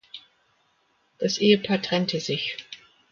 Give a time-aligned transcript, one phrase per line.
[1.19, 2.57] Das Ehepaar trennte sich.